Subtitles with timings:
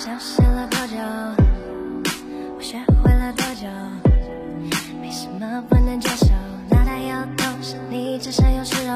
[0.00, 0.96] 消失了多久？
[2.56, 3.66] 我学会了多久？
[4.98, 6.28] 没什么不能接受，
[6.70, 8.92] 脑袋又痛，是你身上有刺肉。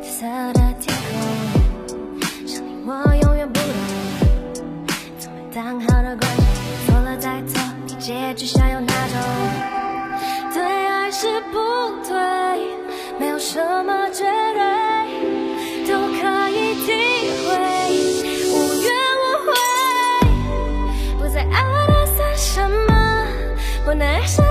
[0.00, 7.60] 紫色的天空，想你我永远不懂，从没当好的关系，错了再错，
[7.98, 9.18] 结局想要哪种？
[10.54, 11.58] 对还是不
[12.08, 12.16] 对？
[13.18, 14.49] 没有什么解。
[23.90, 24.49] 我难受。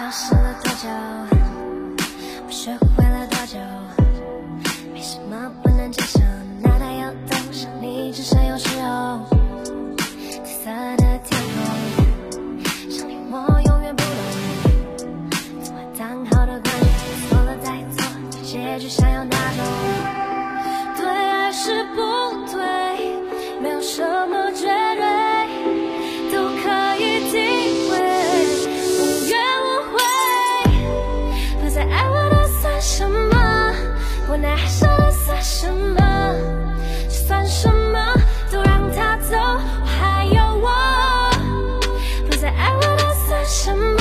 [0.00, 1.29] 消失了多久？
[43.50, 43.99] 什么？